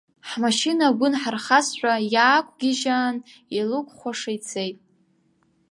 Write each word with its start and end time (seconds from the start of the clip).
Ҳмашьына 0.29 0.85
агәы 0.89 1.07
нҳархазшәа, 1.13 1.93
иаақәгьежьаан 2.13 3.15
илықәхәаша 3.57 4.31
ицеит. 4.37 4.77